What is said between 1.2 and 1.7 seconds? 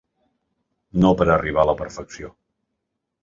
arribar a